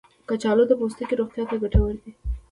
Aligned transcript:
کچالو 0.29 0.63
د 0.67 0.71
پوستکي 0.79 1.15
روغتیا 1.21 1.43
ته 1.49 1.55
ګټور 1.63 1.93
دی. 2.03 2.11